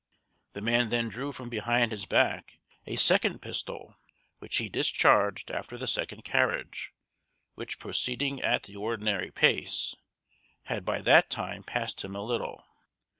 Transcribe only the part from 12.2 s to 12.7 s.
little.